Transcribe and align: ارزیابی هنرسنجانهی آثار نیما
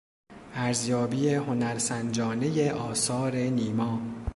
ارزیابی 0.53 1.33
هنرسنجانهی 1.33 2.69
آثار 2.69 3.35
نیما 3.35 3.99